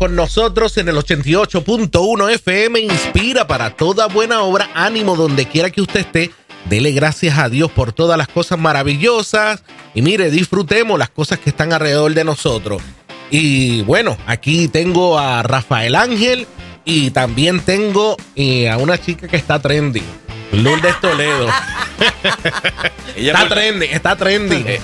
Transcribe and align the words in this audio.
con 0.00 0.16
nosotros 0.16 0.78
en 0.78 0.88
el 0.88 0.96
88.1 0.96 2.30
FM. 2.30 2.80
Inspira 2.80 3.46
para 3.46 3.76
toda 3.76 4.06
buena 4.06 4.40
obra. 4.40 4.70
Ánimo 4.72 5.14
donde 5.14 5.44
quiera 5.44 5.68
que 5.68 5.82
usted 5.82 6.00
esté. 6.00 6.30
Dele 6.70 6.92
gracias 6.92 7.36
a 7.36 7.50
Dios 7.50 7.70
por 7.70 7.92
todas 7.92 8.16
las 8.16 8.26
cosas 8.26 8.58
maravillosas. 8.58 9.62
Y 9.94 10.00
mire, 10.00 10.30
disfrutemos 10.30 10.98
las 10.98 11.10
cosas 11.10 11.38
que 11.38 11.50
están 11.50 11.74
alrededor 11.74 12.14
de 12.14 12.24
nosotros. 12.24 12.80
Y 13.30 13.82
bueno, 13.82 14.16
aquí 14.26 14.68
tengo 14.68 15.18
a 15.18 15.42
Rafael 15.42 15.94
Ángel 15.94 16.46
y 16.86 17.10
también 17.10 17.60
tengo 17.60 18.16
eh, 18.36 18.70
a 18.70 18.78
una 18.78 18.96
chica 18.96 19.28
que 19.28 19.36
está 19.36 19.58
trending. 19.58 20.06
Lourdes 20.52 20.98
Toledo. 21.02 21.46
está 23.16 23.48
trending, 23.50 23.90
está 23.90 24.16
trending. 24.16 24.64
Eh, 24.66 24.80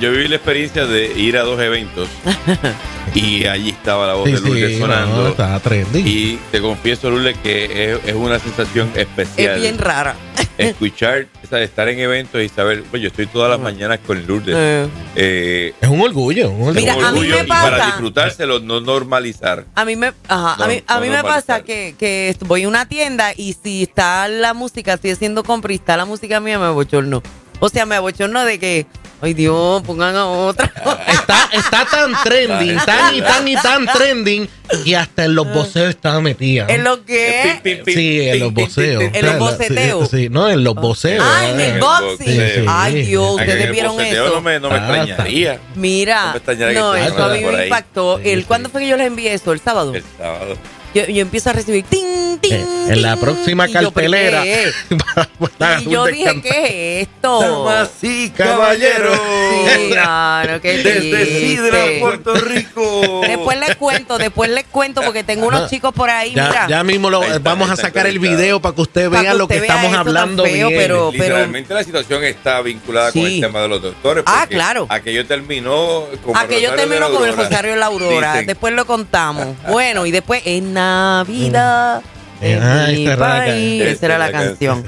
yo, 0.00 0.10
viví, 0.10 0.26
la 0.26 0.34
experiencia 0.34 0.84
de 0.84 1.12
ir 1.16 1.38
a 1.38 1.42
dos 1.42 1.60
eventos 1.60 2.08
y 3.14 3.46
allí 3.46 3.70
estaba 3.70 4.06
la 4.06 4.14
voz 4.14 4.26
de 4.26 4.40
Lourdes 4.40 4.78
sonando. 4.78 5.60
trending. 5.62 6.06
Y 6.06 6.38
te 6.50 6.60
confieso, 6.60 7.10
Lourdes, 7.10 7.36
que 7.38 7.98
es, 8.04 8.14
una 8.14 8.38
sensación 8.38 8.90
especial. 8.94 9.56
Es 9.56 9.62
bien 9.62 9.78
rara. 9.78 10.14
Escuchar, 10.58 11.26
estar 11.42 11.88
en 11.88 11.98
eventos 11.98 12.42
y 12.42 12.48
saber, 12.48 12.82
pues 12.90 13.02
yo 13.02 13.08
estoy 13.08 13.26
todas 13.26 13.50
las 13.50 13.60
mañanas 13.60 14.00
con 14.06 14.26
Lourdes. 14.26 14.54
Eh. 14.56 14.88
Eh, 15.14 15.74
es 15.80 15.88
un 15.88 16.00
orgullo, 16.00 16.50
un 16.50 16.68
orgullo. 16.68 16.80
Mira, 16.80 17.08
a 17.08 17.12
mí 17.12 17.20
me 17.20 17.44
pasa, 17.44 17.66
y 17.66 17.70
para 17.70 17.86
disfrutárselo, 17.86 18.60
no 18.60 18.80
normalizar. 18.80 19.64
A 19.74 19.84
mí 19.84 19.96
me, 19.96 20.12
ajá, 20.28 20.64
a 20.64 20.68
mí, 20.68 20.82
a 20.86 21.00
mí 21.00 21.08
me 21.08 21.22
pasa 21.22 21.62
que, 21.62 21.94
que 21.98 22.34
voy 22.40 22.64
a 22.64 22.68
una 22.68 22.86
tienda 22.86 23.32
y 23.36 23.54
si 23.62 23.82
está 23.82 24.28
la 24.28 24.54
música, 24.54 24.94
estoy 24.94 25.10
haciendo 25.10 25.44
compra 25.44 25.72
y 25.72 25.76
está 25.76 25.96
la 25.96 26.04
música 26.04 26.40
mía, 26.40 26.58
me 26.58 26.66
abochorno. 26.66 27.22
O 27.60 27.68
sea, 27.68 27.86
me 27.86 27.94
abochorno 27.94 28.44
de 28.44 28.58
que 28.58 28.86
Ay 29.20 29.32
Dios, 29.32 29.82
pongan 29.82 30.14
a 30.14 30.26
otra. 30.26 30.70
Está, 31.08 31.48
está 31.52 31.86
tan 31.90 32.12
trending, 32.22 32.76
tan 32.84 33.14
y 33.14 33.20
tan 33.20 33.48
y 33.48 33.56
tan 33.56 33.86
trending, 33.86 34.48
y 34.84 34.94
hasta 34.94 35.24
en 35.24 35.34
los 35.34 35.52
boceos 35.52 35.88
estaba 35.88 36.20
metida. 36.20 36.66
¿En 36.68 36.84
lo 36.84 37.04
que? 37.04 37.82
Sí, 37.84 38.20
en 38.28 38.40
los 38.40 38.52
boceos. 38.52 39.02
¿En 39.12 39.26
los 39.26 39.38
boceteos? 39.38 40.10
Sí, 40.10 40.28
no, 40.28 40.48
en 40.48 40.62
los 40.62 40.74
boceos. 40.74 41.24
Ah, 41.26 41.48
en 41.48 41.60
el 41.60 41.80
boxing. 41.80 42.66
Ay 42.68 43.06
Dios, 43.06 43.34
ustedes 43.34 43.70
vieron 43.72 44.00
eso. 44.00 44.34
No 44.34 44.40
me, 44.40 44.60
no 44.60 44.70
me 44.70 44.76
extrañaría. 44.76 45.58
Mira, 45.74 46.36
no, 46.74 46.94
eso 46.94 47.24
a 47.24 47.28
mí 47.28 47.40
me 47.40 47.64
impactó. 47.64 48.18
El, 48.18 48.44
¿Cuándo 48.44 48.68
fue 48.68 48.82
que 48.82 48.88
yo 48.88 48.96
les 48.96 49.06
envié 49.08 49.32
eso? 49.34 49.52
¿El 49.52 49.60
sábado? 49.60 49.94
El 49.94 50.04
sábado 50.18 50.56
yo, 50.96 51.06
yo 51.06 51.22
empiezo 51.22 51.50
a 51.50 51.52
recibir 51.52 51.84
ting, 51.84 52.38
ting, 52.38 52.52
eh, 52.54 52.86
En 52.88 53.02
la 53.02 53.16
próxima 53.16 53.68
cartelera. 53.68 54.44
y 54.46 55.90
yo 55.90 56.06
dije, 56.06 56.40
¿qué 56.40 57.00
es 57.02 57.08
esto? 57.08 57.40
Damas 57.40 57.90
y 58.02 58.30
caballeros. 58.30 59.18
Sí, 59.18 59.88
claro, 59.90 60.60
qué 60.60 60.78
Desde 60.78 61.26
Sidra, 61.26 61.84
Puerto 62.00 62.34
Rico. 62.36 63.20
Después 63.26 63.60
les 63.60 63.76
cuento, 63.76 64.16
después 64.16 64.50
les 64.50 64.64
cuento, 64.64 65.02
porque 65.02 65.22
tengo 65.22 65.48
unos 65.48 65.68
chicos 65.68 65.92
por 65.92 66.08
ahí. 66.08 66.32
Ya, 66.34 66.48
mira. 66.48 66.66
ya 66.68 66.84
mismo 66.84 67.10
lo, 67.10 67.20
vamos 67.40 67.68
a 67.68 67.76
sacar 67.76 68.06
el 68.06 68.18
video 68.18 68.60
para 68.60 68.74
que 68.74 68.80
usted 68.80 69.10
vea 69.10 69.34
lo 69.34 69.46
que 69.48 69.56
estamos 69.56 69.92
hablando. 69.94 70.44
Feo, 70.44 70.68
pero, 70.70 71.12
Literalmente 71.12 71.74
la 71.74 71.84
situación 71.84 72.24
está 72.24 72.62
vinculada 72.62 73.12
con 73.12 73.26
el 73.26 73.40
tema 73.40 73.60
de 73.60 73.68
los 73.68 73.82
doctores. 73.82 74.24
Ah, 74.26 74.46
claro. 74.48 74.86
Aquello 74.88 75.26
terminó 75.26 76.04
como 76.24 76.38
Aquello 76.38 76.72
terminó 76.74 77.10
con 77.10 77.28
el 77.28 77.36
Rosario 77.36 77.72
de 77.72 77.76
la 77.76 77.86
Aurora. 77.86 78.42
Después 78.42 78.72
lo 78.72 78.86
contamos. 78.86 79.46
Bueno, 79.66 80.06
y 80.06 80.10
después 80.10 80.42
en 80.44 80.78
Navidad. 80.86 82.02
En 82.40 82.62
ah, 82.62 82.90
esa 82.90 84.06
era 84.06 84.18
la 84.18 84.30
canción. 84.30 84.84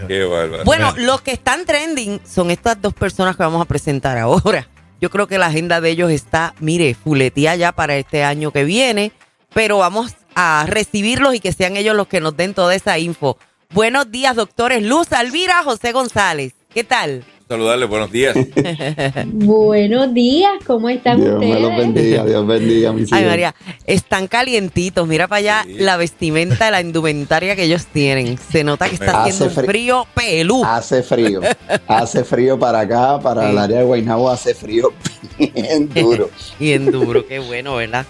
bueno, 0.64 0.92
los 0.96 1.22
que 1.22 1.32
están 1.32 1.64
trending 1.64 2.20
son 2.24 2.50
estas 2.50 2.80
dos 2.80 2.92
personas 2.92 3.36
que 3.36 3.42
vamos 3.42 3.62
a 3.62 3.64
presentar 3.64 4.18
ahora. 4.18 4.68
Yo 5.00 5.10
creo 5.10 5.26
que 5.26 5.38
la 5.38 5.46
agenda 5.46 5.80
de 5.80 5.90
ellos 5.90 6.10
está, 6.10 6.54
mire, 6.58 6.94
fuletía 6.94 7.56
ya 7.56 7.72
para 7.72 7.96
este 7.96 8.24
año 8.24 8.50
que 8.50 8.64
viene, 8.64 9.12
pero 9.54 9.78
vamos 9.78 10.14
a 10.34 10.66
recibirlos 10.66 11.34
y 11.34 11.40
que 11.40 11.52
sean 11.52 11.76
ellos 11.76 11.96
los 11.96 12.08
que 12.08 12.20
nos 12.20 12.36
den 12.36 12.52
toda 12.52 12.74
esa 12.74 12.98
info. 12.98 13.38
Buenos 13.70 14.10
días, 14.10 14.36
doctores 14.36 14.82
Luz 14.82 15.12
Alvira, 15.12 15.62
José 15.62 15.92
González. 15.92 16.54
¿Qué 16.72 16.84
tal? 16.84 17.24
Saludarle, 17.48 17.86
buenos 17.86 18.12
días. 18.12 18.36
buenos 19.26 20.12
días, 20.12 20.52
¿cómo 20.66 20.90
están 20.90 21.18
Dios 21.18 21.32
ustedes? 21.32 21.56
Dios 21.56 21.76
bendiga, 21.78 22.24
Dios 22.26 22.46
bendiga, 22.46 22.92
mis 22.92 23.10
Ay, 23.10 23.24
María, 23.24 23.54
están 23.86 24.26
calientitos. 24.26 25.08
Mira 25.08 25.28
para 25.28 25.38
allá 25.38 25.64
la 25.66 25.96
vestimenta, 25.96 26.70
la 26.70 26.82
indumentaria 26.82 27.56
que 27.56 27.62
ellos 27.62 27.86
tienen. 27.86 28.36
Se 28.36 28.64
nota 28.64 28.86
que 28.86 28.96
está 28.96 29.22
haciendo 29.22 29.46
un 29.46 29.66
frío 29.66 30.06
pelú. 30.12 30.62
Hace 30.62 31.02
frío, 31.02 31.40
hace 31.88 32.22
frío 32.22 32.58
para 32.58 32.80
acá, 32.80 33.18
para 33.18 33.48
el 33.48 33.56
área 33.56 33.78
de 33.78 33.84
Guaynabo 33.84 34.28
hace 34.28 34.54
frío 34.54 34.92
bien 35.38 35.88
duro. 35.88 36.28
bien 36.58 36.92
duro, 36.92 37.26
qué 37.26 37.38
bueno, 37.38 37.76
¿verdad? 37.76 38.04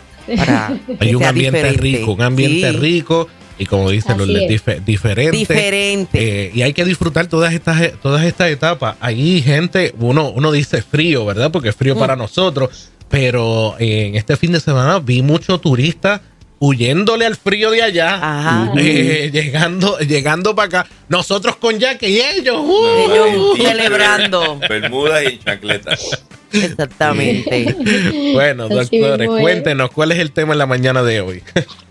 Hay 0.98 1.14
un 1.14 1.22
ambiente 1.22 1.72
rico, 1.74 2.10
un 2.12 2.22
ambiente 2.22 2.72
rico 2.72 3.28
y 3.58 3.66
como 3.66 3.90
dicen 3.90 4.18
los 4.18 4.28
dif 4.28 4.66
diferentes. 4.84 5.38
Diferente. 5.38 6.46
Eh, 6.46 6.50
y 6.54 6.62
hay 6.62 6.72
que 6.72 6.84
disfrutar 6.84 7.26
todas 7.26 7.52
estas, 7.52 7.92
todas 8.00 8.24
estas 8.24 8.50
etapas. 8.50 8.96
Hay 9.00 9.42
gente, 9.42 9.94
uno, 9.98 10.30
uno 10.30 10.52
dice 10.52 10.82
frío, 10.82 11.24
¿verdad? 11.26 11.50
Porque 11.50 11.70
es 11.70 11.76
frío 11.76 11.98
para 11.98 12.16
mm. 12.16 12.18
nosotros. 12.18 12.90
Pero 13.08 13.74
en 13.78 14.16
este 14.16 14.36
fin 14.36 14.52
de 14.52 14.60
semana 14.60 14.98
vi 14.98 15.22
muchos 15.22 15.60
turistas 15.60 16.20
huyéndole 16.60 17.24
al 17.24 17.36
frío 17.36 17.70
de 17.70 17.82
allá, 17.82 18.72
eh, 18.76 19.30
llegando, 19.32 19.98
llegando 19.98 20.54
para 20.54 20.80
acá. 20.80 20.90
Nosotros 21.08 21.56
con 21.56 21.78
Jack 21.78 22.02
y 22.02 22.20
ellos, 22.20 22.58
uh, 22.58 23.12
ellos 23.12 23.58
celebrando. 23.58 24.58
Bermudas 24.68 25.24
y 25.24 25.38
chancletas. 25.38 26.22
Exactamente. 26.52 27.76
bueno, 28.32 28.68
doctores, 28.68 29.28
cuéntenos 29.28 29.90
cuál 29.90 30.12
es 30.12 30.18
el 30.18 30.32
tema 30.32 30.52
en 30.52 30.58
la 30.58 30.66
mañana 30.66 31.02
de 31.02 31.20
hoy. 31.20 31.42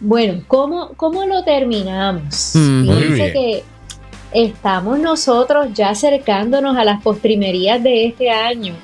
Bueno, 0.00 0.42
¿cómo, 0.48 0.92
cómo 0.96 1.24
lo 1.26 1.44
terminamos? 1.44 2.52
Mm. 2.54 2.82
Fíjense 2.82 3.32
que 3.32 3.64
estamos 4.32 4.98
nosotros 4.98 5.68
ya 5.74 5.90
acercándonos 5.90 6.76
a 6.76 6.84
las 6.84 7.02
postrimerías 7.02 7.82
de 7.82 8.06
este 8.06 8.30
año. 8.30 8.74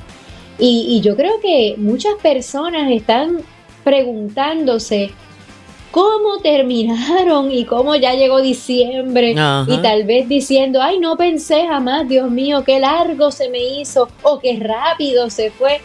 Y, 0.59 1.00
yo 1.03 1.16
creo 1.16 1.38
que 1.41 1.75
muchas 1.77 2.15
personas 2.22 2.91
están 2.91 3.38
preguntándose 3.84 5.10
cómo 5.91 6.38
terminaron 6.43 7.53
y 7.53 7.65
cómo 7.65 7.94
ya 7.94 8.15
llegó 8.15 8.41
diciembre 8.41 9.33
y 9.33 9.77
tal 9.83 10.04
vez 10.04 10.28
diciendo, 10.28 10.81
ay, 10.83 10.98
no 10.98 11.16
pensé 11.16 11.66
jamás, 11.66 12.09
Dios 12.09 12.31
mío, 12.31 12.65
qué 12.65 12.81
largo 12.81 13.31
se 13.31 13.50
me 13.50 13.62
hizo 13.81 14.09
o 14.22 14.38
qué 14.38 14.59
rápido 14.59 15.28
se 15.31 15.50
fue. 15.50 15.81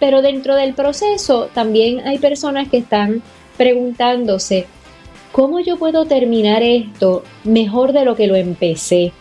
Pero 0.00 0.22
dentro 0.22 0.56
del 0.56 0.74
proceso 0.74 1.48
también 1.54 2.00
hay 2.06 2.18
personas 2.18 2.68
que 2.68 2.78
están 2.78 3.22
preguntándose, 3.56 4.66
¿cómo 5.32 5.60
yo 5.60 5.76
puedo 5.76 6.06
terminar 6.06 6.62
esto 6.62 7.22
mejor 7.44 7.92
de 7.92 8.04
lo 8.04 8.16
que 8.16 8.26
lo 8.26 8.36
empecé? 8.36 9.12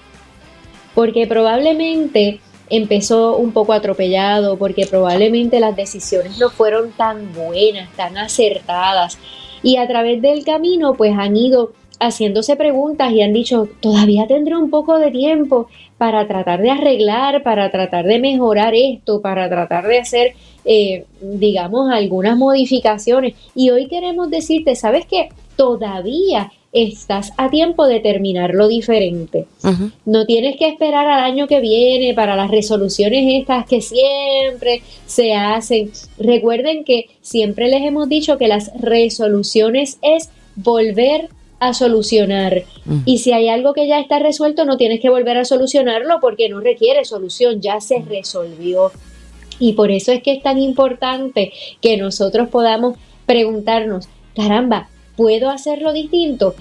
Porque 0.94 1.28
probablemente 1.28 2.40
empezó 2.70 3.36
un 3.38 3.52
poco 3.52 3.74
atropellado, 3.74 4.58
porque 4.58 4.88
probablemente 4.88 5.60
las 5.60 5.76
decisiones 5.76 6.40
no 6.40 6.50
fueron 6.50 6.92
tan 6.92 7.34
buenas, 7.34 7.92
tan 7.96 8.18
acertadas. 8.18 9.18
Y 9.62 9.78
a 9.78 9.88
través 9.88 10.22
del 10.22 10.44
camino 10.44 10.94
pues 10.94 11.14
han 11.18 11.36
ido 11.36 11.74
haciéndose 12.00 12.56
preguntas 12.56 13.12
y 13.12 13.22
han 13.22 13.34
dicho, 13.34 13.68
todavía 13.80 14.26
tendré 14.26 14.58
un 14.58 14.70
poco 14.72 14.98
de 14.98 15.12
tiempo 15.12 15.68
para 16.02 16.28
tratar 16.28 16.64
de 16.64 16.72
arreglar, 16.72 17.44
para 17.44 17.70
tratar 17.70 18.06
de 18.06 18.18
mejorar 18.18 18.74
esto, 18.74 19.22
para 19.22 19.48
tratar 19.48 19.86
de 19.86 20.00
hacer 20.00 20.34
eh, 20.66 21.06
digamos, 21.22 21.92
algunas 21.92 22.36
modificaciones. 22.36 23.36
Y 23.54 23.70
hoy 23.70 23.86
queremos 23.86 24.32
decirte, 24.32 24.76
¿sabes 24.76 25.06
qué? 25.06 25.30
Todavía 25.56 26.52
estás 26.74 27.34
a 27.38 27.52
tiempo 27.52 27.86
de 27.86 28.00
terminarlo 28.00 28.68
diferente. 28.68 29.46
No 30.04 30.26
tienes 30.26 30.58
que 30.58 30.70
esperar 30.70 31.06
al 31.06 31.24
año 31.24 31.46
que 31.46 31.60
viene 31.60 32.16
para 32.16 32.36
las 32.36 32.50
resoluciones 32.50 33.40
estas 33.40 33.68
que 33.68 33.82
siempre 33.82 34.82
se 35.06 35.36
hacen. 35.36 35.92
Recuerden 36.18 36.84
que 36.84 37.12
siempre 37.22 37.68
les 37.68 37.84
hemos 37.84 38.10
dicho 38.10 38.40
que 38.40 38.48
las 38.48 38.72
resoluciones 38.82 40.00
es 40.02 40.32
volver 40.56 41.30
a 41.62 41.76
solucionar. 41.76 42.64
Y 43.06 43.20
si 43.20 43.34
hay 43.34 43.48
algo 43.48 43.74
que 43.74 43.88
ya 43.88 44.00
está 44.00 44.18
resuelto, 44.18 44.66
no 44.66 44.78
tienes 44.78 45.00
que 45.00 45.12
volver 45.12 45.38
a 45.38 45.46
solucionarlo 45.46 46.20
porque 46.20 46.50
no 46.50 46.60
requiere 46.60 47.06
solución, 47.06 47.62
ya 47.62 47.80
se 47.80 48.00
resolvió. 48.02 48.92
Y 49.60 49.74
por 49.74 49.92
eso 49.92 50.12
es 50.12 50.24
que 50.24 50.34
es 50.34 50.42
tan 50.42 50.58
importante 50.58 51.54
que 51.80 51.98
nosotros 51.98 52.50
podamos 52.50 52.98
preguntarnos, 53.28 54.10
caramba, 54.36 54.90
¿puedo 55.16 55.52
hacerlo 55.52 55.94
distinto? 55.94 56.56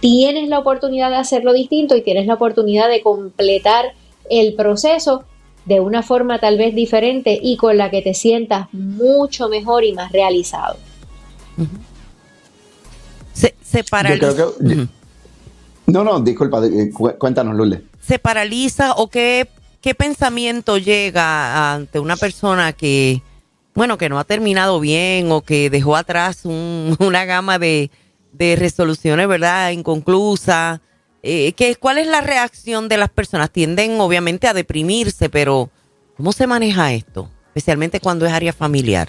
Tienes 0.00 0.48
la 0.48 0.58
oportunidad 0.58 1.10
de 1.10 1.16
hacerlo 1.16 1.52
distinto 1.52 1.96
y 1.96 2.02
tienes 2.02 2.26
la 2.26 2.34
oportunidad 2.34 2.88
de 2.88 3.00
completar 3.00 3.94
el 4.28 4.54
proceso 4.54 5.22
de 5.66 5.78
una 5.78 6.02
forma 6.02 6.40
tal 6.40 6.58
vez 6.58 6.74
diferente 6.74 7.38
y 7.40 7.56
con 7.56 7.76
la 7.78 7.92
que 7.92 8.02
te 8.02 8.12
sientas 8.12 8.66
mucho 8.72 9.48
mejor 9.48 9.84
y 9.84 9.92
más 9.92 10.10
realizado. 10.10 10.78
Se, 13.32 13.84
paraliza. 13.84 14.34
no, 15.86 16.04
no, 16.04 16.20
disculpa, 16.20 16.60
cuéntanos, 17.18 17.56
Lule. 17.56 17.82
¿Se 18.00 18.18
paraliza 18.18 18.92
o 18.92 19.08
qué 19.08 19.48
¿qué 19.82 19.94
pensamiento 19.94 20.78
llega 20.78 21.74
ante 21.74 21.98
una 21.98 22.16
persona 22.16 22.72
que, 22.72 23.20
bueno, 23.74 23.98
que 23.98 24.08
no 24.08 24.18
ha 24.18 24.24
terminado 24.24 24.80
bien 24.80 25.30
o 25.30 25.42
que 25.42 25.68
dejó 25.68 25.96
atrás 25.96 26.42
una 26.44 27.24
gama 27.26 27.58
de, 27.58 27.90
resoluciones, 28.38 29.28
¿verdad? 29.28 29.70
Inconclusas. 29.72 30.80
Eh, 31.22 31.54
¿Cuál 31.78 31.98
es 31.98 32.06
la 32.06 32.20
reacción 32.22 32.88
de 32.88 32.96
las 32.96 33.10
personas? 33.10 33.50
Tienden 33.50 34.00
obviamente 34.00 34.48
a 34.48 34.54
deprimirse, 34.54 35.28
pero 35.28 35.70
¿cómo 36.16 36.32
se 36.32 36.46
maneja 36.46 36.92
esto? 36.92 37.28
Especialmente 37.48 38.00
cuando 38.00 38.24
es 38.24 38.32
área 38.32 38.52
familiar. 38.52 39.08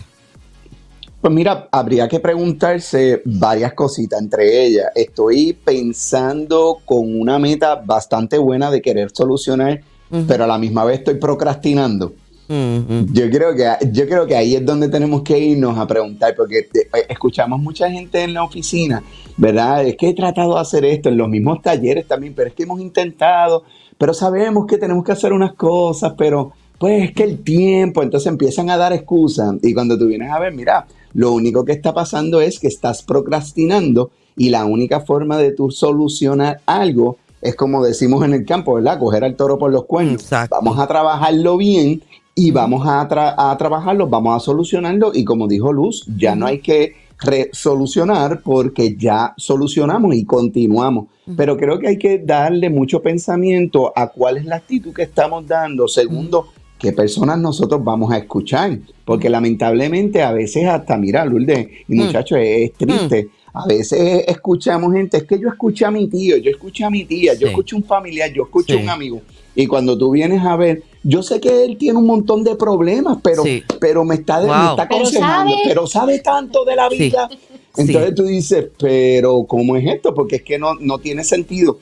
Pues 1.23 1.33
mira, 1.33 1.69
habría 1.71 2.09
que 2.09 2.19
preguntarse 2.19 3.21
varias 3.23 3.71
cositas, 3.75 4.21
entre 4.21 4.65
ellas, 4.65 4.87
estoy 4.93 5.53
pensando 5.53 6.79
con 6.83 7.17
una 7.17 7.39
meta 7.39 7.75
bastante 7.75 8.37
buena 8.37 8.69
de 8.69 8.81
querer 8.81 9.09
solucionar, 9.09 9.79
pero 10.27 10.43
a 10.43 10.47
la 10.47 10.57
misma 10.57 10.83
vez 10.83 10.99
estoy 10.99 11.13
procrastinando. 11.15 12.11
Yo 12.49 13.29
creo 13.29 13.55
que 13.55 13.89
yo 13.93 14.05
creo 14.05 14.27
que 14.27 14.35
ahí 14.35 14.55
es 14.55 14.65
donde 14.65 14.89
tenemos 14.89 15.21
que 15.21 15.39
irnos 15.39 15.77
a 15.77 15.87
preguntar, 15.87 16.35
porque 16.35 16.67
eh, 16.73 17.05
escuchamos 17.07 17.57
mucha 17.61 17.89
gente 17.89 18.21
en 18.21 18.33
la 18.33 18.43
oficina, 18.43 19.01
¿verdad? 19.37 19.85
Es 19.85 19.95
que 19.95 20.09
he 20.09 20.13
tratado 20.13 20.55
de 20.55 20.59
hacer 20.59 20.83
esto 20.83 21.07
en 21.07 21.15
los 21.15 21.29
mismos 21.29 21.61
talleres 21.61 22.05
también, 22.05 22.33
pero 22.35 22.49
es 22.49 22.53
que 22.53 22.63
hemos 22.63 22.81
intentado, 22.81 23.63
pero 23.97 24.13
sabemos 24.13 24.65
que 24.67 24.77
tenemos 24.77 25.05
que 25.05 25.13
hacer 25.13 25.31
unas 25.31 25.53
cosas, 25.53 26.15
pero 26.17 26.51
pues 26.83 27.01
es 27.01 27.13
que 27.13 27.23
el 27.23 27.41
tiempo, 27.45 28.03
entonces 28.03 28.27
empiezan 28.27 28.69
a 28.69 28.75
dar 28.75 28.91
excusas 28.91 29.55
y 29.61 29.73
cuando 29.73 29.97
tú 29.97 30.07
vienes 30.07 30.29
a 30.29 30.37
ver, 30.37 30.53
mira, 30.53 30.85
lo 31.13 31.31
único 31.31 31.63
que 31.63 31.71
está 31.71 31.93
pasando 31.93 32.41
es 32.41 32.59
que 32.59 32.67
estás 32.67 33.03
procrastinando 33.03 34.11
y 34.35 34.49
la 34.49 34.65
única 34.65 34.99
forma 34.99 35.37
de 35.37 35.53
tú 35.53 35.71
solucionar 35.71 36.59
algo 36.65 37.15
es 37.41 37.55
como 37.55 37.85
decimos 37.85 38.25
en 38.25 38.33
el 38.33 38.45
campo, 38.45 38.73
¿verdad? 38.73 38.99
Coger 38.99 39.23
al 39.23 39.37
toro 39.37 39.57
por 39.57 39.71
los 39.71 39.85
cuernos. 39.85 40.29
Vamos 40.49 40.77
a 40.77 40.85
trabajarlo 40.85 41.55
bien 41.55 42.03
y 42.35 42.51
vamos 42.51 42.85
a, 42.85 42.99
a, 42.99 43.57
trabajarlo, 43.57 44.09
vamos 44.09 44.35
a 44.35 44.43
solucionarlo 44.43 45.11
y 45.13 45.23
como 45.23 45.47
dijo 45.47 45.71
Luz, 45.71 46.05
ya 46.17 46.35
no 46.35 46.47
hay 46.47 46.59
que 46.59 46.95
resolucionar 47.21 48.41
porque 48.43 48.97
ya 48.97 49.33
solucionamos 49.37 50.15
y 50.15 50.25
continuamos. 50.25 51.07
Pero 51.37 51.55
creo 51.55 51.79
que 51.79 51.87
hay 51.87 51.97
que 51.97 52.19
darle 52.19 52.69
mucho 52.69 53.01
pensamiento 53.01 53.93
a 53.95 54.07
cuál 54.07 54.35
es 54.35 54.43
la 54.43 54.57
actitud 54.57 54.93
que 54.93 55.03
estamos 55.03 55.47
dando. 55.47 55.87
Segundo, 55.87 56.49
qué 56.83 56.91
personas 56.91 57.39
nosotros 57.39 57.81
vamos 57.81 58.11
a 58.11 58.17
escuchar. 58.17 58.77
Porque 59.05 59.29
lamentablemente 59.29 60.21
a 60.21 60.33
veces 60.33 60.65
hasta, 60.65 60.97
mira, 60.97 61.23
Lourdes, 61.25 61.67
y 61.87 61.95
muchachos, 61.95 62.37
es, 62.41 62.73
triste. 62.73 63.29
A 63.53 63.65
veces 63.65 64.25
escuchamos 64.27 64.93
gente, 64.93 65.17
es 65.17 65.23
que 65.23 65.39
yo 65.39 65.47
escuché 65.47 65.85
a 65.85 65.91
mi 65.91 66.07
tío, 66.07 66.37
yo 66.37 66.51
escuché 66.51 66.83
a 66.83 66.89
mi 66.89 67.05
tía, 67.05 67.35
yo 67.35 67.47
escuché 67.47 67.75
a 67.75 67.79
un 67.79 67.85
familiar, 67.85 68.31
yo 68.33 68.43
escuché 68.43 68.73
a 68.73 68.81
un 68.81 68.89
amigo. 68.89 69.21
Y 69.55 69.67
cuando 69.67 69.97
tú 69.97 70.11
vienes 70.11 70.43
a 70.43 70.55
ver, 70.55 70.83
yo 71.03 71.21
sé 71.21 71.39
que 71.39 71.63
él 71.63 71.77
tiene 71.77 71.99
un 71.99 72.07
montón 72.07 72.43
de 72.43 72.55
problemas, 72.55 73.19
pero, 73.23 73.43
pero 73.79 74.03
me 74.03 74.15
está, 74.15 74.41
está 74.41 74.83
aconsejando, 74.83 75.55
pero 75.63 75.87
sabe, 75.87 76.19
tanto 76.19 76.65
de 76.65 76.75
la 76.75 76.89
vida. 76.89 77.29
Entonces 77.77 78.15
tú 78.15 78.23
dices, 78.25 78.67
pero 78.77 79.45
¿cómo 79.47 79.77
es 79.77 79.85
esto? 79.87 80.13
Porque 80.13 80.37
es 80.37 80.43
que 80.43 80.57
no, 80.57 80.73
no 80.75 80.97
tiene 80.97 81.23
sentido. 81.23 81.77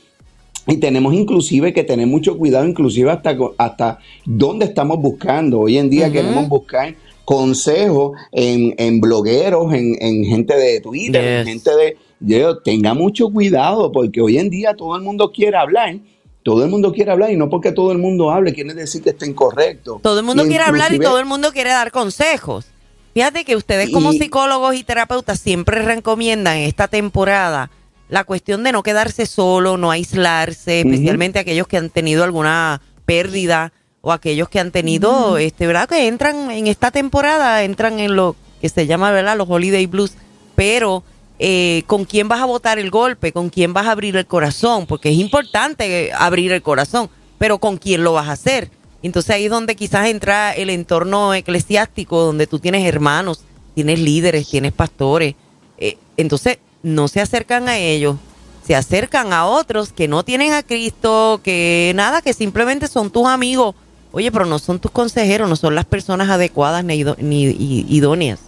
Y 0.68 0.78
tenemos 0.78 1.13
inclusive 1.13 1.74
que 1.74 1.84
tener 1.84 2.08
mucho 2.08 2.38
cuidado, 2.38 2.68
inclusive 2.68 3.10
hasta, 3.10 3.36
hasta 3.58 4.00
dónde 4.25 4.66
estamos 4.66 5.00
buscando. 5.00 5.60
Hoy 5.62 5.78
en 5.78 5.90
día 5.90 6.12
queremos 6.12 6.48
buscar 6.48 6.96
consejos 7.25 8.18
en, 8.31 8.75
en 8.78 9.02
blogueros, 9.02 9.74
en, 9.74 9.96
en, 10.00 10.24
gente 10.25 10.56
de 10.56 10.81
Twitter, 10.81 11.24
en 11.24 11.46
gente 11.48 11.72
de... 11.75 11.98
Yo, 12.19 12.60
tenga 12.60 12.94
mucho 12.94 13.31
cuidado 13.31 13.92
porque 13.92 14.22
hoy 14.22 14.38
en 14.38 14.52
día 14.52 14.75
todo 14.75 14.96
el 14.96 15.02
mundo 15.02 15.31
quiere 15.31 15.58
hablar 15.58 15.98
todo 16.44 16.63
el 16.63 16.72
mundo 16.72 16.92
quiere 16.92 17.12
hablar 17.12 17.31
y 17.31 17.38
no 17.38 17.50
porque 17.50 17.72
todo 17.72 17.92
el 17.92 17.98
mundo 17.98 18.31
hable 18.31 18.54
quiere 18.54 18.74
decir 18.74 19.04
que 19.04 19.12
está 19.12 19.25
incorrecto. 19.25 20.00
Todo 20.02 20.19
el 20.19 20.25
mundo 20.25 20.44
quiere 20.46 20.63
hablar 20.63 20.94
y 20.94 21.00
todo 21.00 21.19
el 21.19 21.25
mundo 21.25 21.52
quiere 21.52 21.69
dar 21.69 21.92
consejos. 21.92 22.66
Fíjate 23.13 23.44
que 23.44 23.56
ustedes 23.56 23.92
como 23.92 24.12
psicólogos 24.13 24.75
y 24.75 24.84
terapeutas 24.84 25.40
siempre 25.40 25.81
recomiendan 25.81 26.58
en 26.58 26.63
esta 26.63 26.88
temporada 26.88 27.69
la 28.12 28.25
cuestión 28.25 28.62
de 28.63 28.74
no 28.74 28.84
quedarse 28.84 29.25
solo, 29.25 29.78
no 29.78 29.90
aislarse, 29.90 30.81
especialmente 30.81 31.40
aquellos 31.40 31.66
que 31.66 31.78
han 31.78 31.90
tenido 31.90 32.25
alguna 32.25 32.81
pérdida 33.06 33.72
o 34.02 34.12
aquellos 34.12 34.50
que 34.50 34.60
han 34.60 34.72
tenido, 34.72 35.38
este, 35.38 35.66
¿verdad? 35.66 35.88
Que 35.88 36.08
entran 36.08 36.52
en 36.52 36.68
esta 36.68 36.92
temporada, 36.92 37.63
entran 37.63 38.02
en 38.02 38.18
lo 38.18 38.36
que 38.60 38.68
se 38.68 38.86
llama, 38.86 39.12
¿verdad? 39.12 39.38
Los 39.38 39.50
holiday 39.50 39.86
blues, 39.86 40.16
pero 40.56 41.06
eh, 41.40 41.84
con 41.88 42.04
quién 42.04 42.28
vas 42.28 42.42
a 42.42 42.46
votar 42.46 42.80
el 42.80 42.92
golpe, 42.92 43.31
con 43.31 43.50
quién 43.50 43.72
vas 43.72 43.88
a 43.88 43.92
abrir 43.92 44.18
el 44.18 44.25
corazón, 44.25 44.88
porque 44.88 45.10
es 45.10 45.16
importante 45.16 46.12
abrir 46.12 46.52
el 46.52 46.62
corazón, 46.62 47.10
pero 47.38 47.60
con 47.60 47.78
quién 47.78 48.04
lo 48.04 48.12
vas 48.12 48.28
a 48.28 48.34
hacer. 48.34 48.69
Entonces 49.04 49.34
ahí 49.34 49.46
es 49.46 49.52
donde 49.52 49.78
quizás 49.78 50.08
entra 50.08 50.52
el 50.52 50.69
entorno 50.69 51.34
eclesiástico, 51.34 52.19
donde 52.24 52.46
tú 52.46 52.60
tienes 52.60 52.86
hermanos, 52.86 53.46
tienes 53.74 54.00
líderes, 54.00 54.50
tienes 54.50 54.74
pastores. 54.74 55.36
Eh, 55.78 55.98
entonces 56.18 56.60
no 56.83 57.07
se 57.07 57.22
acercan 57.22 57.69
a 57.69 57.78
ellos, 57.78 58.18
se 58.63 58.75
acercan 58.75 59.33
a 59.33 59.45
otros 59.45 59.92
que 59.92 60.07
no 60.07 60.24
tienen 60.24 60.54
a 60.54 60.63
Cristo, 60.63 61.39
que 61.44 61.92
nada, 61.95 62.22
que 62.22 62.33
simplemente 62.33 62.88
son 62.88 63.10
tus 63.10 63.28
amigos. 63.28 63.75
Oye, 64.13 64.31
pero 64.31 64.45
no 64.45 64.60
son 64.60 64.80
tus 64.80 64.92
consejeros, 64.92 65.50
no 65.50 65.56
son 65.56 65.74
las 65.74 65.86
personas 65.86 66.30
adecuadas 66.30 66.83
ni, 66.83 67.04
ni 67.04 67.44
idóneas. 67.89 68.39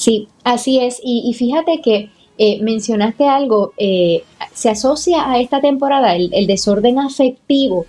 Sí, 0.00 0.28
así 0.44 0.80
es. 0.80 0.98
Y, 1.04 1.34
fíjate 1.34 1.82
que 1.82 2.08
eh, 2.38 2.58
mencionaste 2.62 3.28
algo, 3.28 3.74
eh, 3.76 4.22
se 4.54 4.70
asocia 4.70 5.30
a 5.30 5.38
esta 5.40 5.60
temporada 5.60 6.16
el, 6.16 6.46
desorden 6.46 6.98
afectivo 6.98 7.84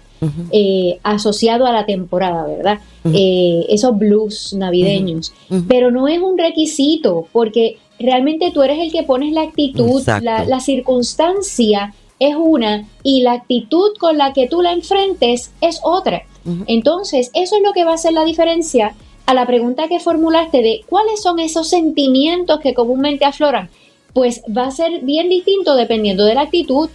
eh, 0.51 0.99
asociado 1.03 1.65
a 1.65 1.71
la 1.71 1.85
temporada, 1.85 2.45
¿verdad? 2.45 2.79
esos 3.05 3.97
blues 3.97 4.53
navideños. 4.53 5.33
Pero 5.69 5.89
no 5.89 6.09
es 6.09 6.19
un 6.19 6.37
requisito, 6.37 7.27
porque 7.31 7.77
realmente 8.01 8.51
tú 8.51 8.63
eres 8.63 8.79
el 8.79 8.91
que 8.91 9.03
pones 9.03 9.33
la 9.33 9.41
actitud, 9.41 10.03
la, 10.21 10.45
la, 10.45 10.59
circunstancia 10.59 11.93
es 12.19 12.35
una 12.35 12.87
y 13.03 13.23
la 13.23 13.33
actitud 13.33 13.97
con 13.99 14.17
la 14.17 14.33
que 14.33 14.47
tú 14.47 14.61
la 14.61 14.73
enfrentes 14.73 15.51
es 15.61 15.79
otra. 15.83 16.23
Entonces, 16.67 17.29
eso 17.33 17.55
es 17.55 17.61
lo 17.61 17.71
que 17.71 17.83
va 17.83 17.91
a 17.91 17.95
hacer 17.95 18.13
la 18.13 18.23
diferencia 18.23 18.95
a 19.25 19.33
la 19.33 19.45
pregunta 19.45 19.87
que 19.87 19.99
formulaste 19.99 20.61
de 20.61 20.81
cuáles 20.87 21.21
son 21.21 21.39
esos 21.39 21.69
sentimientos 21.69 22.59
que 22.59 22.73
comúnmente 22.73 23.25
afloran, 23.25 23.69
pues 24.13 24.41
va 24.55 24.65
a 24.65 24.71
ser 24.71 25.01
bien 25.01 25.29
distinto 25.29 25.75
dependiendo 25.75 26.25
de 26.25 26.35
la 26.35 26.41
actitud. 26.41 26.89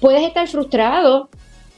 Puedes 0.00 0.22
estar 0.22 0.46
frustrado 0.48 1.28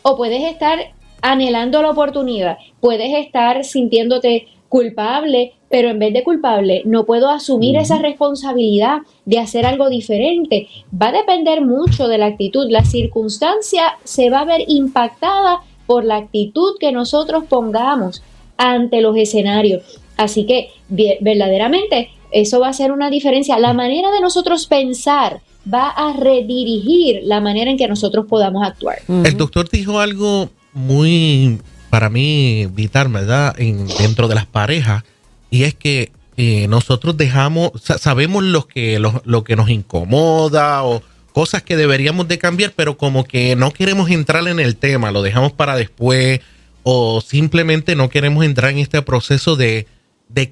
o 0.03 0.17
puedes 0.17 0.43
estar 0.45 0.79
anhelando 1.23 1.81
la 1.83 1.91
oportunidad, 1.91 2.59
puedes 2.81 3.15
estar 3.15 3.65
sintiéndote 3.65 4.49
culpable, 4.75 5.53
pero 5.71 5.89
en 5.91 6.01
vez 6.01 6.13
de 6.13 6.25
culpable 6.25 6.83
no 6.85 7.05
puedo 7.05 7.31
asumir 7.31 7.77
esa 7.77 7.99
responsabilidad 7.99 9.03
de 9.25 9.39
hacer 9.39 9.67
algo 9.67 9.89
diferente. 9.89 10.67
Va 11.01 11.11
a 11.11 11.13
depender 11.13 11.65
mucho 11.65 12.09
de 12.09 12.19
la 12.19 12.27
actitud. 12.27 12.67
La 12.69 12.85
circunstancia 12.85 13.83
se 14.03 14.31
va 14.31 14.41
a 14.41 14.45
ver 14.45 14.65
impactada 14.67 15.61
por 15.87 16.05
la 16.05 16.17
actitud 16.17 16.73
que 16.81 16.91
nosotros 16.91 17.45
pongamos 17.49 18.25
ante 18.57 19.01
los 19.01 19.17
escenarios. 19.17 20.01
Así 20.17 20.45
que 20.45 20.71
verdaderamente 20.89 22.09
eso 22.33 22.59
va 22.59 22.71
a 22.71 22.73
ser 22.73 22.91
una 22.91 23.11
diferencia. 23.11 23.61
La 23.61 23.75
manera 23.75 24.11
de 24.11 24.21
nosotros 24.21 24.67
pensar 24.67 25.41
va 25.73 25.89
a 25.89 26.15
redirigir 26.15 27.21
la 27.23 27.41
manera 27.41 27.71
en 27.71 27.77
que 27.77 27.87
nosotros 27.87 28.27
podamos 28.29 28.67
actuar. 28.67 28.99
El 29.07 29.37
doctor 29.37 29.71
dijo 29.71 30.01
algo 30.01 30.49
muy, 30.73 31.61
para 31.91 32.11
mí, 32.11 32.67
vital, 32.73 33.09
¿verdad? 33.09 33.55
En, 33.59 33.87
dentro 33.99 34.29
de 34.29 34.35
las 34.35 34.47
parejas, 34.47 35.05
y 35.51 35.65
es 35.65 35.75
que 35.75 36.13
eh, 36.37 36.67
nosotros 36.69 37.17
dejamos, 37.17 37.71
sabemos 37.83 38.43
lo 38.43 38.67
que, 38.67 38.99
lo, 38.99 39.23
lo 39.25 39.45
que 39.45 39.57
nos 39.57 39.71
incomoda 39.71 40.83
o 40.83 41.03
cosas 41.33 41.63
que 41.63 41.77
deberíamos 41.77 42.29
de 42.29 42.39
cambiar, 42.39 42.73
pero 42.75 42.97
como 42.97 43.25
que 43.25 43.57
no 43.57 43.73
queremos 43.73 44.11
entrar 44.11 44.47
en 44.49 44.61
el 44.61 44.77
tema, 44.77 45.11
lo 45.11 45.23
dejamos 45.23 45.53
para 45.53 45.77
después 45.77 46.41
o 46.85 47.21
simplemente 47.21 47.97
no 47.97 48.09
queremos 48.09 48.45
entrar 48.45 48.71
en 48.71 48.79
este 48.79 49.03
proceso 49.03 49.57
de, 49.57 49.87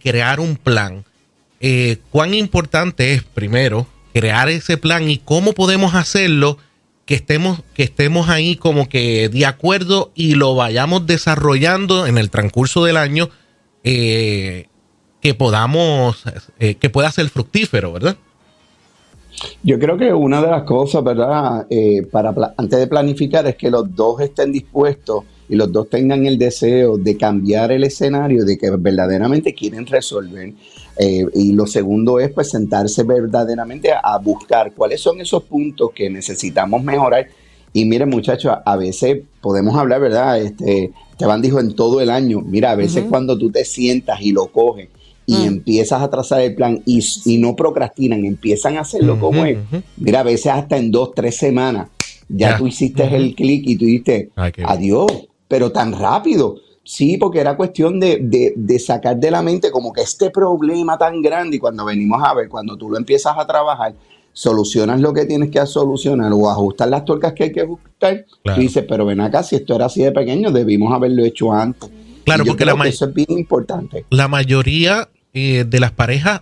crear 0.01 0.41
un 0.41 0.57
plan. 0.57 1.05
Eh, 1.61 1.99
¿Cuán 2.11 2.35
importante 2.35 3.13
es, 3.13 3.23
primero, 3.23 3.87
crear 4.13 4.49
ese 4.49 4.77
plan 4.77 5.09
y 5.09 5.19
cómo 5.19 5.53
podemos 5.53 5.95
hacerlo 5.95 6.59
que 7.05 7.15
estemos, 7.15 7.63
que 7.75 7.83
estemos 7.83 8.29
ahí 8.29 8.57
como 8.57 8.89
que 8.89 9.29
de 9.29 9.47
acuerdo 9.47 10.13
y 10.15 10.35
lo 10.35 10.55
vayamos 10.55 11.07
desarrollando 11.07 12.07
en 12.07 12.19
el 12.19 12.31
transcurso 12.31 12.85
del 12.85 12.97
año 12.97 13.29
eh, 13.85 14.67
que 15.21 15.35
podamos, 15.35 16.25
eh, 16.59 16.77
que 16.77 16.91
pueda 16.91 17.11
ser 17.11 17.29
fructífero, 17.29 17.93
¿verdad? 17.93 18.17
Yo 19.63 19.79
creo 19.79 19.97
que 19.97 20.13
una 20.13 20.41
de 20.41 20.49
las 20.49 20.63
cosas, 20.63 21.03
¿verdad? 21.03 21.67
para 22.13 22.35
antes 22.57 22.79
de 22.79 22.87
planificar 22.87 23.47
es 23.47 23.57
que 23.57 23.71
los 23.71 23.95
dos 23.95 24.21
estén 24.21 24.53
dispuestos 24.53 25.25
y 25.49 25.57
los 25.57 25.71
dos 25.73 25.89
tengan 25.91 26.25
el 26.27 26.39
deseo 26.39 26.97
de 26.97 27.17
cambiar 27.17 27.73
el 27.73 27.85
escenario, 27.85 28.45
de 28.45 28.57
que 28.57 28.71
verdaderamente 28.71 29.55
quieren 29.55 29.87
resolver. 29.87 30.53
Eh, 30.99 31.27
y 31.35 31.53
lo 31.53 31.67
segundo 31.67 32.21
es 32.21 32.31
pues 32.31 32.51
sentarse 32.51 33.03
verdaderamente 33.03 33.91
a, 33.93 34.19
buscar 34.19 34.73
cuáles 34.73 35.01
son 35.01 35.21
esos 35.21 35.43
puntos 35.45 35.91
que 35.95 36.11
necesitamos 36.11 36.85
mejorar 36.85 37.29
Y 37.73 37.87
miren, 37.87 38.11
muchachos, 38.11 38.55
a 38.65 38.77
veces 38.77 39.23
podemos 39.41 39.75
hablar, 39.75 40.01
¿verdad? 40.01 40.41
Este, 40.41 40.93
Esteban 41.13 41.41
dijo 41.41 41.61
en 41.61 41.75
todo 41.75 42.01
el 42.01 42.11
año, 42.11 42.43
mira, 42.43 42.73
a 42.73 42.75
veces 42.75 43.05
cuando 43.09 43.39
tú 43.39 43.51
te 43.51 43.65
sientas 43.65 44.21
y 44.21 44.33
lo 44.33 44.49
coges 44.49 44.89
y 45.25 45.35
mm. 45.35 45.45
empiezas 45.45 46.03
a 46.03 46.11
trazar 46.11 46.43
el 46.43 46.55
plan 46.55 46.83
y, 46.85 47.39
no 47.39 47.57
procrastinan, 47.57 48.25
empiezan 48.25 48.77
a 48.77 48.81
hacerlo 48.81 49.19
como 49.19 49.45
es. 49.47 49.59
Mira, 49.97 50.21
a 50.21 50.25
veces 50.25 50.47
hasta 50.47 50.77
en 50.77 50.91
dos, 50.91 51.13
tres 51.15 51.37
semanas 51.37 51.89
ya, 52.29 52.57
tú 52.57 52.67
hiciste 52.67 53.05
el 53.15 53.35
clic 53.35 53.65
y 53.67 53.77
tú 53.77 53.85
dijiste, 53.85 54.31
adiós, 54.65 55.07
pero 55.53 55.71
tan 55.71 55.93
rápido. 55.93 56.57
Sí, 56.83 57.19
porque 57.19 57.39
era 57.39 57.59
cuestión 57.59 58.01
de, 58.01 58.55
de, 58.57 58.79
sacar 58.79 59.19
de 59.19 59.31
la 59.31 59.43
mente 59.43 59.71
como 59.71 59.93
que 59.93 60.01
este 60.01 60.31
problema 60.31 60.97
tan 60.97 61.21
grande 61.21 61.59
y 61.59 61.59
cuando 61.59 61.85
venimos 61.85 62.23
a 62.25 62.33
ver, 62.33 62.49
cuando 62.49 62.75
tú 62.79 62.89
lo 62.89 62.97
empiezas 62.97 63.37
a 63.37 63.47
trabajar, 63.47 63.95
solucionas 64.33 64.99
lo 65.03 65.13
que 65.13 65.27
tienes 65.27 65.51
que 65.51 65.67
solucionar 65.67 66.33
o 66.33 66.49
ajustar 66.49 66.89
las 66.89 67.05
tuercas 67.05 67.35
que 67.35 67.45
hay 67.45 67.53
que 67.53 67.61
ajustar, 67.61 68.25
tú 68.43 68.61
dices, 68.63 68.87
pero 68.89 69.05
ven 69.05 69.21
acá, 69.21 69.43
si 69.43 69.57
esto 69.57 69.77
era 69.77 69.85
así 69.85 70.03
de 70.03 70.11
pequeño, 70.11 70.51
debimos 70.51 70.91
haberlo 70.91 71.23
hecho 71.23 71.53
antes. 71.53 71.91
Claro, 72.25 72.45
porque 72.47 72.65
la 72.65 72.73
eso 72.87 73.05
es 73.05 73.13
bien 73.13 73.33
importante. 73.33 74.07
La 74.09 74.29
mayoría 74.29 75.11
eh, 75.35 75.67
de 75.69 75.81
las 75.81 75.93
parejas 75.93 76.41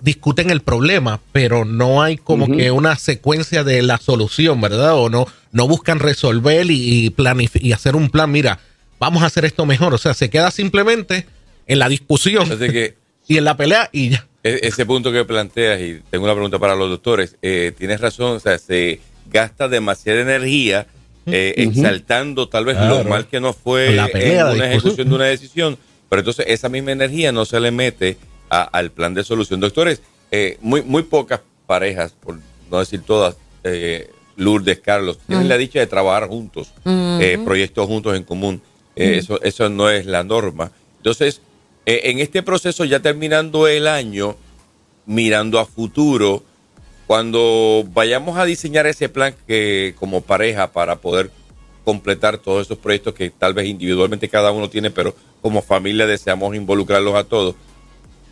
discuten 0.00 0.50
el 0.50 0.60
problema, 0.60 1.20
pero 1.32 1.64
no 1.64 2.02
hay 2.02 2.16
como 2.16 2.46
que 2.54 2.70
una 2.70 2.96
secuencia 2.96 3.64
de 3.64 3.82
la 3.82 3.98
solución, 3.98 4.60
¿verdad? 4.60 4.94
O 4.94 5.08
no, 5.08 5.26
no 5.52 5.68
buscan 5.68 5.98
resolver 5.98 6.70
y, 6.70 7.14
y, 7.60 7.72
hacer 7.72 7.96
un 7.96 8.10
plan, 8.10 8.30
mira, 8.30 8.60
vamos 8.98 9.22
a 9.22 9.26
hacer 9.26 9.44
esto 9.44 9.66
mejor. 9.66 9.94
O 9.94 9.98
sea, 9.98 10.14
se 10.14 10.30
queda 10.30 10.50
simplemente 10.50 11.26
en 11.66 11.78
la 11.78 11.88
discusión 11.88 12.48
y 13.28 13.36
en 13.36 13.44
la 13.44 13.56
pelea 13.56 13.88
y 13.92 14.10
ya. 14.10 14.26
E, 14.42 14.60
ese 14.62 14.86
punto 14.86 15.10
que 15.10 15.24
planteas, 15.24 15.80
y 15.80 16.00
tengo 16.10 16.24
una 16.24 16.34
pregunta 16.34 16.58
para 16.58 16.76
los 16.76 16.90
doctores, 16.90 17.36
eh, 17.42 17.72
tienes 17.76 18.00
razón, 18.00 18.36
o 18.36 18.40
sea, 18.40 18.58
se 18.58 19.00
gasta 19.30 19.68
demasiada 19.68 20.20
energía 20.20 20.86
eh, 21.26 21.54
exaltando 21.56 22.48
tal 22.48 22.64
vez 22.64 22.78
lo 22.78 23.02
mal 23.02 23.26
que 23.26 23.40
no 23.40 23.52
fue 23.52 23.96
en 23.96 24.46
una 24.46 24.70
ejecución 24.70 25.08
de 25.08 25.14
una 25.14 25.24
decisión, 25.24 25.76
pero 26.08 26.20
entonces 26.20 26.46
esa 26.48 26.68
misma 26.68 26.92
energía 26.92 27.32
no 27.32 27.44
se 27.44 27.58
le 27.58 27.72
mete 27.72 28.16
al 28.48 28.90
plan 28.90 29.14
de 29.14 29.24
solución. 29.24 29.60
Doctores, 29.60 30.02
eh, 30.30 30.58
muy, 30.60 30.82
muy 30.82 31.02
pocas 31.02 31.40
parejas, 31.66 32.12
por 32.12 32.38
no 32.70 32.78
decir 32.78 33.02
todas, 33.02 33.36
eh, 33.64 34.10
Lourdes, 34.36 34.80
Carlos, 34.80 35.18
tienen 35.26 35.48
la 35.48 35.56
dicha 35.56 35.78
de 35.78 35.86
trabajar 35.86 36.28
juntos, 36.28 36.72
proyectos 37.44 37.86
juntos 37.86 38.16
en 38.16 38.24
común. 38.24 38.60
eso, 38.94 39.40
eso 39.42 39.68
no 39.68 39.88
es 39.88 40.06
la 40.06 40.24
norma. 40.24 40.72
Entonces, 40.98 41.40
en 41.86 42.18
este 42.18 42.42
proceso, 42.42 42.84
ya 42.84 43.00
terminando 43.00 43.66
el 43.66 43.86
año, 43.86 44.36
mirando 45.06 45.58
a 45.58 45.64
futuro, 45.64 46.42
cuando 47.06 47.84
vayamos 47.92 48.36
a 48.38 48.44
diseñar 48.44 48.86
ese 48.86 49.08
plan 49.08 49.34
que 49.46 49.94
como 49.98 50.20
pareja 50.22 50.72
para 50.72 50.96
poder 50.96 51.30
completar 51.84 52.38
todos 52.38 52.66
esos 52.66 52.78
proyectos 52.78 53.14
que 53.14 53.30
tal 53.30 53.54
vez 53.54 53.66
individualmente 53.66 54.28
cada 54.28 54.50
uno 54.50 54.68
tiene, 54.68 54.90
pero 54.90 55.14
como 55.40 55.62
familia 55.62 56.06
deseamos 56.06 56.56
involucrarlos 56.56 57.14
a 57.14 57.22
todos, 57.22 57.54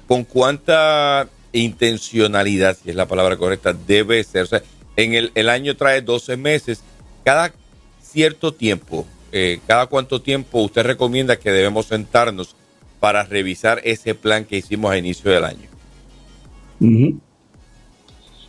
¿con 0.07 0.25
cuánta 0.25 1.29
intencionalidad, 1.53 2.77
si 2.77 2.91
es 2.91 2.97
la 2.97 3.07
palabra 3.07 3.37
correcta, 3.37 3.73
debe 3.73 4.23
ser? 4.25 4.43
O 4.43 4.47
sea, 4.47 4.63
en 4.97 5.31
el, 5.35 5.49
año 5.49 5.77
trae 5.77 6.03
12 6.03 6.37
meses, 6.37 6.83
cada 7.25 7.53
cierto 8.01 8.53
tiempo, 8.53 9.07
eh, 9.33 9.61
cada 9.67 9.87
cuánto 9.87 10.21
tiempo 10.23 10.61
usted 10.61 10.85
recomienda 10.85 11.37
que 11.37 11.51
debemos 11.51 11.87
sentarnos 11.87 12.55
para 13.01 13.25
revisar 13.25 13.81
ese 13.85 14.15
plan 14.15 14.45
que 14.45 14.59
hicimos 14.59 14.91
a 14.91 14.99
inicio 14.99 15.31
del 15.31 15.45
año. 15.45 15.69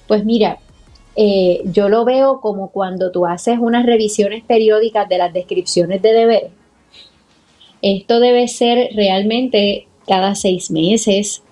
Pues 0.07 0.23
mira, 0.23 0.59
eh, 1.15 1.61
yo 1.65 1.89
lo 1.89 2.05
veo 2.05 2.41
como 2.41 2.69
cuando 2.69 3.11
tú 3.11 3.25
haces 3.25 3.57
unas 3.59 3.85
revisiones 3.85 4.43
periódicas 4.43 5.07
de 5.07 5.17
las 5.17 5.33
descripciones 5.33 6.01
de 6.01 6.13
deberes. 6.13 6.51
Esto 7.81 8.19
debe 8.19 8.47
ser 8.47 8.89
realmente 8.95 9.87
cada 10.07 10.35
seis 10.35 10.71
meses, 10.71 11.43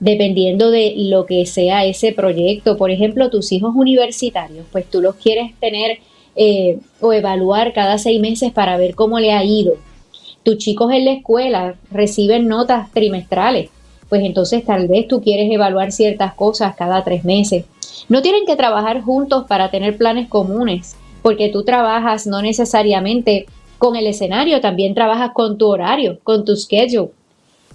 dependiendo 0.00 0.70
de 0.70 0.94
lo 0.96 1.26
que 1.26 1.46
sea 1.46 1.84
ese 1.84 2.12
proyecto. 2.12 2.76
Por 2.76 2.90
ejemplo, 2.90 3.30
tus 3.30 3.52
hijos 3.52 3.74
universitarios, 3.74 4.66
pues 4.72 4.86
tú 4.86 5.00
los 5.00 5.14
quieres 5.16 5.54
tener 5.60 5.98
eh, 6.36 6.78
o 7.00 7.12
evaluar 7.12 7.72
cada 7.72 7.98
seis 7.98 8.20
meses 8.20 8.52
para 8.52 8.76
ver 8.76 8.94
cómo 8.94 9.20
le 9.20 9.32
ha 9.32 9.44
ido. 9.44 9.74
Tus 10.42 10.58
chicos 10.58 10.92
en 10.92 11.04
la 11.04 11.12
escuela 11.12 11.76
reciben 11.90 12.48
notas 12.48 12.90
trimestrales 12.92 13.70
pues 14.10 14.24
entonces 14.24 14.64
tal 14.64 14.88
vez 14.88 15.08
tú 15.08 15.22
quieres 15.22 15.50
evaluar 15.50 15.92
ciertas 15.92 16.34
cosas 16.34 16.74
cada 16.76 17.02
tres 17.04 17.24
meses. 17.24 17.64
No 18.08 18.20
tienen 18.20 18.44
que 18.44 18.56
trabajar 18.56 19.02
juntos 19.02 19.44
para 19.48 19.70
tener 19.70 19.96
planes 19.96 20.28
comunes, 20.28 20.96
porque 21.22 21.48
tú 21.48 21.62
trabajas 21.62 22.26
no 22.26 22.42
necesariamente 22.42 23.46
con 23.78 23.94
el 23.94 24.08
escenario, 24.08 24.60
también 24.60 24.94
trabajas 24.94 25.30
con 25.32 25.56
tu 25.56 25.68
horario, 25.68 26.18
con 26.24 26.44
tu 26.44 26.56
schedule. 26.56 27.10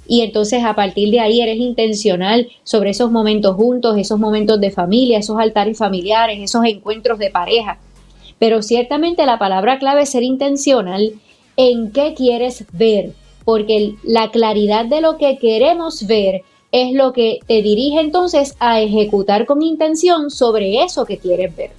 Y 0.08 0.22
entonces 0.22 0.64
a 0.64 0.76
partir 0.76 1.12
de 1.12 1.20
ahí 1.20 1.42
eres 1.42 1.58
intencional 1.58 2.48
sobre 2.64 2.92
esos 2.92 3.12
momentos 3.12 3.56
juntos, 3.56 3.98
esos 3.98 4.20
momentos 4.20 4.60
de 4.60 4.72
familia, 4.72 5.20
esos 5.20 5.40
altares 5.40 5.78
familiares, 5.78 6.40
esos 6.42 6.66
encuentros 6.66 7.20
de 7.20 7.32
pareja. 7.32 7.80
Pero 8.40 8.62
ciertamente 8.62 9.26
la 9.26 9.40
palabra 9.40 9.80
clave 9.80 10.04
es 10.04 10.10
ser 10.10 10.24
intencional 10.24 11.14
en 11.58 11.92
qué 11.92 12.14
quieres 12.16 12.66
ver, 12.74 13.14
porque 13.46 13.96
la 14.04 14.32
claridad 14.32 14.86
de 14.86 15.02
lo 15.02 15.18
que 15.18 15.38
queremos 15.38 16.06
ver 16.06 16.42
es 16.72 16.94
lo 16.94 17.14
que 17.14 17.40
te 17.48 17.62
dirige 17.62 18.02
entonces 18.02 18.56
a 18.60 18.82
ejecutar 18.82 19.46
con 19.46 19.62
intención 19.62 20.30
sobre 20.30 20.84
eso 20.84 21.06
que 21.06 21.18
quieres 21.18 21.56
ver. 21.56 21.72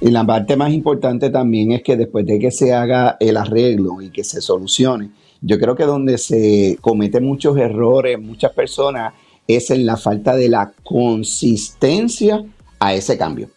Y 0.00 0.10
la 0.10 0.24
parte 0.24 0.56
más 0.56 0.72
importante 0.72 1.28
también 1.28 1.72
es 1.72 1.82
que 1.82 1.96
después 1.96 2.24
de 2.24 2.38
que 2.38 2.50
se 2.50 2.72
haga 2.72 3.16
el 3.20 3.36
arreglo 3.36 4.00
y 4.00 4.10
que 4.10 4.24
se 4.24 4.40
solucione, 4.40 5.10
yo 5.40 5.58
creo 5.58 5.76
que 5.76 5.84
donde 5.84 6.18
se 6.18 6.78
cometen 6.80 7.24
muchos 7.24 7.56
errores, 7.56 8.20
muchas 8.20 8.52
personas, 8.52 9.14
es 9.46 9.70
en 9.70 9.86
la 9.86 9.96
falta 9.96 10.36
de 10.36 10.48
la 10.48 10.72
consistencia 10.82 12.44
a 12.78 12.94
ese 12.94 13.16
cambio. 13.16 13.48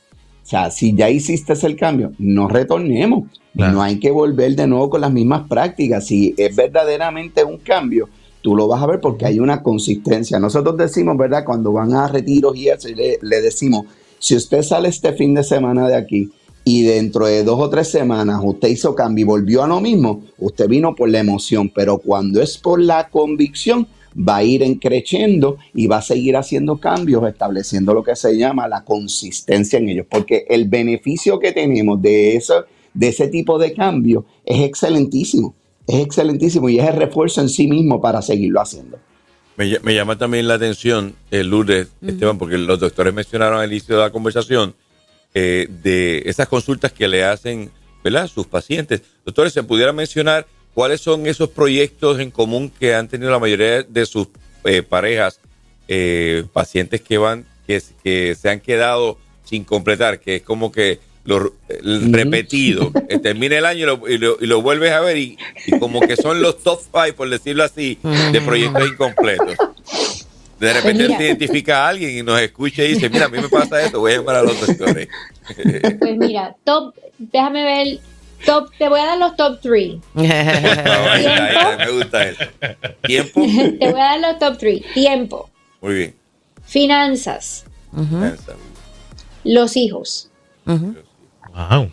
O 0.44 0.48
sea, 0.52 0.72
si 0.72 0.96
ya 0.96 1.10
hiciste 1.10 1.54
el 1.66 1.76
cambio, 1.76 2.14
no 2.18 2.48
retornemos. 2.48 3.30
No 3.54 3.82
hay 3.82 4.00
que 4.00 4.12
volver 4.12 4.56
de 4.56 4.66
nuevo 4.66 4.90
con 4.90 5.02
las 5.02 5.12
mismas 5.12 5.48
prácticas. 5.48 6.08
Si 6.08 6.34
es 6.38 6.56
verdaderamente 6.56 7.44
un 7.44 7.58
cambio, 7.58 8.08
tú 8.42 8.56
lo 8.56 8.68
vas 8.68 8.82
a 8.82 8.88
ver 8.88 9.02
porque 9.02 9.26
hay 9.26 9.40
una 9.40 9.62
consistencia. 9.62 10.40
Nosotros 10.40 10.78
decimos, 10.78 11.18
¿verdad? 11.18 11.44
Cuando 11.46 11.74
van 11.74 11.94
a 11.94 12.08
retiros 12.08 12.56
y 12.56 12.70
eso, 12.70 12.88
le, 12.90 13.20
le 13.22 13.42
decimos, 13.42 13.86
si 14.20 14.36
usted 14.36 14.62
sale 14.62 14.90
este 14.90 15.14
fin 15.14 15.34
de 15.34 15.44
semana 15.44 15.88
de 15.88 15.96
aquí 15.96 16.32
y 16.64 16.84
dentro 16.84 17.26
de 17.26 17.44
dos 17.44 17.60
o 17.60 17.70
tres 17.70 17.90
semanas 17.90 18.40
usted 18.44 18.70
hizo 18.70 18.94
cambio 18.94 19.24
y 19.24 19.26
volvió 19.26 19.64
a 19.64 19.68
lo 19.68 19.82
mismo, 19.82 20.24
usted 20.38 20.68
vino 20.68 20.96
por 20.96 21.10
la 21.10 21.20
emoción, 21.20 21.70
pero 21.70 21.98
cuando 21.98 22.42
es 22.42 22.58
por 22.58 22.80
la 22.80 23.10
convicción, 23.10 23.88
va 24.18 24.38
a 24.38 24.44
ir 24.44 24.62
encreciendo 24.62 25.58
y 25.74 25.88
va 25.88 25.98
a 25.98 26.02
seguir 26.02 26.36
haciendo 26.36 26.78
cambios, 26.78 27.28
estableciendo 27.28 27.94
lo 27.94 28.04
que 28.04 28.16
se 28.16 28.38
llama 28.38 28.68
la 28.68 28.84
consistencia 28.84 29.80
en 29.80 29.90
ellos, 29.90 30.06
porque 30.10 30.46
el 30.50 30.68
beneficio 30.68 31.40
que 31.40 31.52
tenemos 31.52 32.02
de 32.02 32.36
eso 32.36 32.66
de 32.94 33.08
ese 33.08 33.28
tipo 33.28 33.58
de 33.58 33.74
cambio 33.74 34.26
es 34.46 34.62
excelentísimo. 34.62 35.56
Es 35.88 36.04
excelentísimo 36.04 36.70
y 36.70 36.80
es 36.80 36.88
el 36.88 36.96
refuerzo 36.96 37.42
en 37.42 37.50
sí 37.50 37.68
mismo 37.68 38.02
para 38.02 38.22
seguirlo 38.22 38.62
haciendo. 38.62 39.00
Me, 39.58 39.94
llama 39.94 40.18
también 40.18 40.48
la 40.48 40.56
atención, 40.56 41.14
eh, 41.30 41.44
Lourdes, 41.44 41.90
Esteban, 42.02 42.38
porque 42.38 42.58
los 42.58 42.80
doctores 42.80 43.14
mencionaron 43.14 43.60
al 43.60 43.72
inicio 43.72 43.96
de 43.96 44.02
la 44.02 44.10
conversación 44.10 44.74
eh, 45.34 45.68
de 45.70 46.24
esas 46.26 46.48
consultas 46.48 46.92
que 46.92 47.08
le 47.08 47.24
hacen 47.24 47.72
¿verdad? 48.04 48.28
sus 48.28 48.48
pacientes. 48.48 49.02
Doctores, 49.26 49.54
¿se 49.54 49.64
pudiera 49.64 49.94
mencionar 49.94 50.48
cuáles 50.74 51.02
son 51.02 51.28
esos 51.28 51.50
proyectos 51.50 52.20
en 52.20 52.32
común 52.32 52.72
que 52.80 52.96
han 52.96 53.08
tenido 53.08 53.32
la 53.32 53.40
mayoría 53.40 53.84
de 53.84 54.06
sus 54.06 54.28
eh, 54.64 54.84
parejas, 54.84 55.40
eh, 55.88 56.46
pacientes 56.54 57.02
que 57.02 57.18
van, 57.18 57.46
que, 57.68 57.82
que 58.04 58.36
se 58.36 58.50
han 58.50 58.60
quedado 58.60 59.18
sin 59.44 59.64
completar, 59.64 60.20
que 60.20 60.38
es 60.38 60.42
como 60.42 60.72
que 60.72 61.00
lo 61.24 61.54
repetido. 61.68 62.92
Eh, 63.10 63.20
termina 63.20 63.58
el 63.58 63.66
año 63.66 64.00
y 64.08 64.18
lo, 64.18 64.62
vuelves 64.62 64.92
a 64.92 65.02
ver 65.02 65.18
y, 65.18 65.38
como 65.80 66.00
que 66.02 66.16
son 66.16 66.42
los 66.42 66.64
top 66.64 66.80
five, 66.92 67.14
por 67.14 67.30
decirlo 67.30 67.64
así, 67.64 68.00
de 68.32 68.42
proyectos 68.42 68.88
incompletos. 68.88 69.56
De 70.62 70.70
pues 70.70 70.84
repente 70.84 71.18
se 71.18 71.24
identifica 71.24 71.84
a 71.84 71.90
alguien 71.90 72.20
y 72.20 72.22
nos 72.22 72.40
escucha 72.40 72.84
y 72.84 72.90
dice, 72.90 73.10
mira, 73.10 73.26
a 73.26 73.30
mí 73.30 73.40
me 73.40 73.50
pasa 73.50 73.82
esto, 73.82 74.00
voy 74.00 74.12
a 74.12 74.18
llamar 74.18 74.36
a 74.36 74.44
los 74.44 74.68
doctores. 74.68 75.08
Pues 76.00 76.18
mira, 76.18 76.56
top, 76.64 76.94
déjame 77.18 77.64
ver, 77.64 78.00
top, 78.46 78.70
te 78.78 78.88
voy 78.88 79.00
a 79.00 79.06
dar 79.08 79.18
los 79.18 79.36
top 79.36 79.60
three. 79.60 80.00
me 80.14 81.92
gusta 81.92 82.30
eso. 82.30 82.44
Tiempo. 83.02 83.42
Te 83.80 83.92
voy 83.92 84.00
a 84.00 84.04
dar 84.04 84.20
los 84.20 84.38
top 84.38 84.60
three. 84.60 84.86
Tiempo. 84.94 85.50
Muy 85.82 85.96
bien. 85.96 86.16
Finanzas. 86.64 87.66
Los 89.44 89.76
hijos. 89.76 90.30
Wow. 90.66 91.92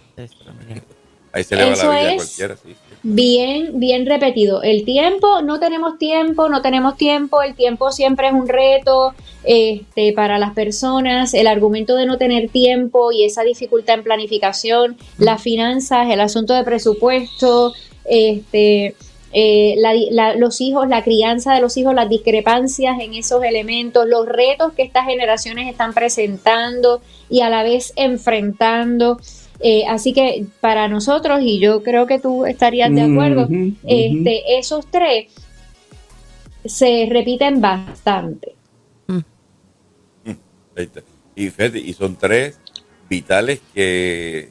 Ahí 1.32 1.44
se 1.44 1.56
le 1.56 1.64
va 1.64 1.70
la 1.70 2.00
vida 2.00 2.10
a 2.10 2.16
cualquiera, 2.16 2.56
sí 2.56 2.74
bien, 3.02 3.78
bien 3.78 4.06
repetido. 4.06 4.62
El 4.62 4.84
tiempo, 4.84 5.42
no 5.42 5.60
tenemos 5.60 5.98
tiempo, 5.98 6.48
no 6.48 6.62
tenemos 6.62 6.96
tiempo, 6.96 7.42
el 7.42 7.54
tiempo 7.54 7.92
siempre 7.92 8.28
es 8.28 8.32
un 8.32 8.48
reto 8.48 9.14
este, 9.44 10.12
para 10.12 10.38
las 10.38 10.52
personas, 10.52 11.34
el 11.34 11.46
argumento 11.46 11.96
de 11.96 12.06
no 12.06 12.18
tener 12.18 12.48
tiempo 12.48 13.12
y 13.12 13.24
esa 13.24 13.42
dificultad 13.42 13.96
en 13.96 14.04
planificación, 14.04 14.96
las 15.18 15.42
finanzas, 15.42 16.10
el 16.10 16.20
asunto 16.20 16.54
de 16.54 16.64
presupuesto, 16.64 17.72
este, 18.04 18.94
eh, 19.32 19.76
los 20.36 20.60
hijos, 20.60 20.88
la 20.88 21.04
crianza 21.04 21.54
de 21.54 21.60
los 21.60 21.76
hijos, 21.76 21.94
las 21.94 22.08
discrepancias 22.08 22.98
en 23.00 23.14
esos 23.14 23.44
elementos, 23.44 24.06
los 24.06 24.26
retos 24.26 24.72
que 24.72 24.82
estas 24.82 25.06
generaciones 25.06 25.68
están 25.70 25.92
presentando 25.92 27.00
y 27.30 27.42
a 27.42 27.50
la 27.50 27.62
vez 27.62 27.92
enfrentando. 27.96 29.18
Eh, 29.60 29.84
así 29.88 30.12
que 30.12 30.46
para 30.60 30.88
nosotros, 30.88 31.40
y 31.42 31.58
yo 31.58 31.82
creo 31.82 32.06
que 32.06 32.18
tú 32.18 32.46
estarías 32.46 32.94
de 32.94 33.02
acuerdo, 33.02 33.48
este, 33.84 34.58
esos 34.58 34.86
tres 34.90 35.26
se 36.64 37.08
repiten 37.10 37.60
bastante. 37.60 38.54
Mm. 39.06 39.18
Y, 41.34 41.50
y 41.78 41.92
son 41.92 42.16
tres 42.16 42.58
vitales 43.08 43.60
que, 43.74 44.50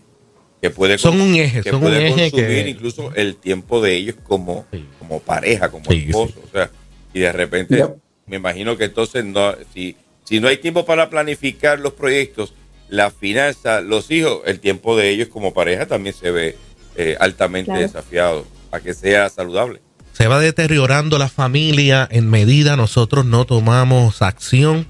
que 0.61 0.69
puede 0.71 0.97
son 0.97 1.21
un 1.21 1.35
eje, 1.35 1.61
que 1.61 1.69
son 1.69 1.81
puede 1.81 1.97
un 1.97 2.19
eje 2.19 2.31
consumir 2.31 2.67
incluso 2.67 3.13
el 3.15 3.35
tiempo 3.35 3.81
de 3.81 3.95
ellos 3.95 4.15
como, 4.23 4.65
como 4.99 5.19
pareja, 5.19 5.69
como 5.69 5.89
esposo. 5.91 6.41
O 6.43 6.51
sea, 6.51 6.71
y 7.13 7.19
de 7.19 7.31
repente, 7.31 7.85
me 8.25 8.37
imagino 8.37 8.75
que 8.75 8.85
entonces 8.85 9.23
no, 9.23 9.53
si, 9.73 9.95
si 10.23 10.39
no 10.39 10.47
hay 10.47 10.57
tiempo 10.57 10.85
para 10.85 11.09
planificar 11.09 11.79
los 11.79 11.93
proyectos, 11.93 12.53
la 12.89 13.11
finanza, 13.11 13.81
los 13.81 14.09
hijos, 14.11 14.41
el 14.45 14.59
tiempo 14.59 14.95
de 14.95 15.09
ellos 15.09 15.27
como 15.27 15.53
pareja 15.53 15.85
también 15.85 16.15
se 16.15 16.31
ve 16.31 16.55
eh, 16.95 17.17
altamente 17.19 17.71
desafiado 17.73 18.45
a 18.71 18.79
que 18.79 18.93
sea 18.93 19.29
saludable. 19.29 19.81
Se 20.13 20.27
va 20.27 20.39
deteriorando 20.39 21.19
la 21.19 21.29
familia 21.29 22.07
en 22.09 22.29
medida 22.29 22.75
nosotros 22.75 23.25
no 23.25 23.45
tomamos 23.45 24.21
acción 24.21 24.87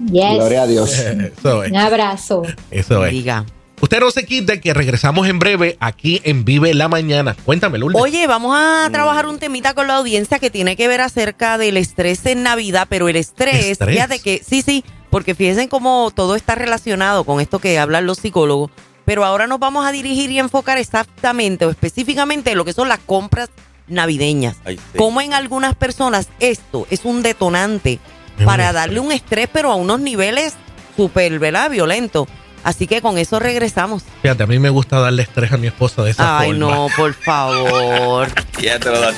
Gloria 0.00 0.62
a 0.62 0.66
Dios. 0.66 0.92
Un 1.44 1.76
abrazo. 1.76 2.42
Eso 2.70 3.06
es. 3.06 3.12
Diga. 3.12 3.44
Usted 3.80 4.00
no 4.00 4.10
se 4.10 4.24
quite 4.24 4.60
que 4.60 4.74
regresamos 4.74 5.28
en 5.28 5.38
breve 5.38 5.76
aquí 5.78 6.20
en 6.24 6.44
Vive 6.44 6.74
la 6.74 6.88
Mañana. 6.88 7.36
Cuéntame, 7.44 7.78
Lourdes. 7.78 8.02
Oye, 8.02 8.26
vamos 8.26 8.56
a 8.58 8.88
trabajar 8.90 9.26
un 9.26 9.38
temita 9.38 9.74
con 9.74 9.86
la 9.86 9.96
audiencia 9.96 10.40
que 10.40 10.50
tiene 10.50 10.74
que 10.74 10.88
ver 10.88 11.00
acerca 11.00 11.58
del 11.58 11.76
estrés 11.76 12.26
en 12.26 12.42
Navidad, 12.42 12.88
pero 12.90 13.08
el 13.08 13.14
estrés, 13.14 13.66
¿Estrés? 13.66 13.94
fíjate 13.94 14.18
que, 14.18 14.42
sí, 14.44 14.62
sí, 14.62 14.84
porque 15.10 15.36
fíjense 15.36 15.68
cómo 15.68 16.10
todo 16.12 16.34
está 16.34 16.56
relacionado 16.56 17.22
con 17.22 17.40
esto 17.40 17.60
que 17.60 17.78
hablan 17.78 18.04
los 18.04 18.18
psicólogos 18.18 18.72
pero 19.08 19.24
ahora 19.24 19.46
nos 19.46 19.58
vamos 19.58 19.86
a 19.86 19.90
dirigir 19.90 20.30
y 20.30 20.38
enfocar 20.38 20.76
exactamente 20.76 21.64
o 21.64 21.70
específicamente 21.70 22.50
en 22.50 22.58
lo 22.58 22.66
que 22.66 22.74
son 22.74 22.90
las 22.90 22.98
compras 22.98 23.48
navideñas. 23.86 24.56
Como 24.98 25.22
en 25.22 25.32
algunas 25.32 25.74
personas 25.74 26.28
esto 26.40 26.86
es 26.90 27.06
un 27.06 27.22
detonante 27.22 28.00
para 28.44 28.70
darle 28.74 29.00
un 29.00 29.10
estrés, 29.10 29.48
pero 29.50 29.72
a 29.72 29.76
unos 29.76 30.00
niveles 30.00 30.56
súper, 30.94 31.38
¿verdad? 31.38 31.70
Violentos. 31.70 32.28
Así 32.64 32.86
que 32.86 33.00
con 33.00 33.16
eso 33.16 33.38
regresamos. 33.38 34.02
Fíjate, 34.20 34.42
a 34.42 34.46
mí 34.46 34.58
me 34.58 34.68
gusta 34.68 35.00
darle 35.00 35.22
estrés 35.22 35.52
a 35.52 35.56
mi 35.56 35.68
esposa 35.68 36.02
de 36.02 36.10
esa 36.10 36.24
forma. 36.24 36.40
Ay, 36.42 36.52
no, 36.52 36.88
por 36.94 37.14
favor. 37.14 38.28
ya 38.60 38.78
te 38.78 38.90
lo 38.90 39.00
da 39.00 39.14